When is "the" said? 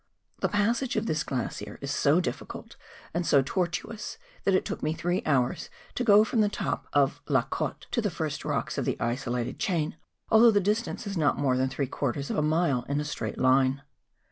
0.39-0.49, 6.41-6.49, 8.01-8.09, 8.85-8.99, 10.49-10.59